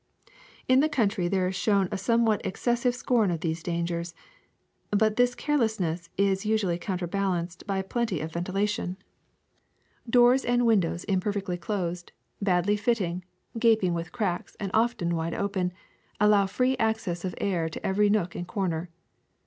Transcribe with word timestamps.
In 0.67 0.79
the 0.79 0.89
country 0.89 1.27
there 1.27 1.47
is 1.47 1.55
shown 1.55 1.87
a 1.91 1.95
somewhat 1.95 2.41
exces 2.41 2.79
sive 2.79 2.95
scorn 2.95 3.29
of 3.29 3.41
these 3.41 3.61
dangers, 3.61 4.15
but 4.89 5.15
this 5.15 5.35
carelessness 5.35 6.09
is 6.17 6.43
usually 6.43 6.79
counterbalanced 6.79 7.67
by 7.67 7.83
plenty 7.83 8.19
of 8.19 8.31
ventilation. 8.31 8.97
IMPURE 10.07 10.31
AIR 10.31 10.37
311 10.39 10.41
Doors 10.41 10.45
and 10.45 10.65
windows 10.65 11.03
imperfectly 11.03 11.57
closed, 11.57 12.13
badly 12.41 12.77
fitting, 12.77 13.23
gaping 13.59 13.93
with 13.93 14.11
cracks, 14.11 14.57
and 14.59 14.71
often 14.73 15.15
wide 15.15 15.35
open, 15.35 15.71
allow 16.19 16.47
free 16.47 16.75
access 16.77 17.23
of 17.23 17.33
fresh 17.39 17.47
air 17.51 17.69
to 17.69 17.85
every 17.85 18.09
nook 18.09 18.33
and 18.33 18.47
comer. 18.47 18.89